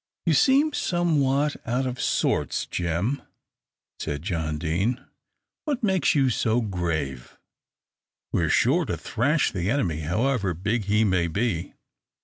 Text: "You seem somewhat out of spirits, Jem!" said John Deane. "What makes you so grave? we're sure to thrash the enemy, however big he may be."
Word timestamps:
"You 0.25 0.33
seem 0.33 0.73
somewhat 0.73 1.57
out 1.63 1.85
of 1.85 2.01
spirits, 2.01 2.65
Jem!" 2.65 3.21
said 3.99 4.23
John 4.23 4.57
Deane. 4.57 5.05
"What 5.65 5.83
makes 5.83 6.15
you 6.15 6.31
so 6.31 6.59
grave? 6.59 7.37
we're 8.31 8.49
sure 8.49 8.85
to 8.85 8.97
thrash 8.97 9.51
the 9.51 9.69
enemy, 9.69 9.99
however 9.99 10.55
big 10.55 10.85
he 10.85 11.03
may 11.03 11.27
be." 11.27 11.75